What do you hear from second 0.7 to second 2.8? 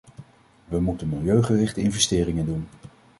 moeten milieugerichte investeringen doen.